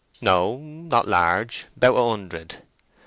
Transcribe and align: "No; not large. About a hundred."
"No; 0.19 0.57
not 0.57 1.07
large. 1.07 1.67
About 1.77 1.95
a 1.95 2.09
hundred." 2.09 2.63